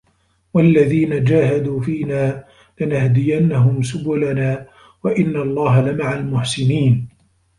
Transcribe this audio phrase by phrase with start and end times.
[0.53, 2.43] وَالَّذينَ جاهَدوا فينا
[2.79, 4.67] لَنَهدِيَنَّهُم سُبُلَنا
[5.03, 7.09] وَإِنَّ اللَّهَ لَمَعَ المُحسِنينَ